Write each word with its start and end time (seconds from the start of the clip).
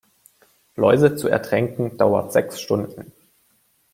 Läuse 0.77 1.15
zu 1.15 1.27
ertränken, 1.27 1.95
dauert 1.99 2.33
sechs 2.33 2.59
Stunden. 2.59 3.11